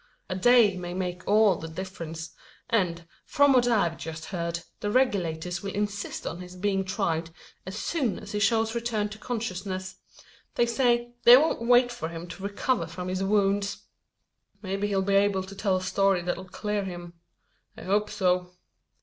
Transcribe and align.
A 0.31 0.35
day 0.35 0.77
may 0.77 0.95
make 0.95 1.21
all 1.27 1.57
the 1.57 1.67
difference; 1.67 2.31
and, 2.71 3.05
from 3.23 3.53
what 3.53 3.67
I've 3.67 3.97
just 3.97 4.25
heard, 4.25 4.61
the 4.79 4.89
Regulators 4.89 5.61
will 5.61 5.75
insist 5.75 6.25
on 6.25 6.39
his 6.39 6.55
being 6.55 6.83
tried 6.85 7.29
as 7.67 7.77
soon 7.77 8.17
as 8.17 8.31
he 8.31 8.39
shows 8.39 8.71
a 8.71 8.79
return 8.79 9.09
to 9.09 9.19
consciousness. 9.19 9.97
They 10.55 10.65
say, 10.65 11.13
they 11.23 11.37
won't 11.37 11.61
wait 11.67 11.91
for 11.91 12.09
him 12.09 12.25
to 12.29 12.41
recover 12.43 12.87
from 12.87 13.09
his 13.09 13.23
wounds!" 13.23 13.83
"Maybe 14.63 14.87
he'll 14.87 15.03
be 15.03 15.13
able 15.17 15.43
to 15.43 15.53
tell 15.55 15.77
a 15.77 15.83
story 15.83 16.23
that'll 16.23 16.45
clear 16.45 16.83
him. 16.83 17.13
I 17.77 17.83
hope 17.83 18.09
so." 18.09 18.53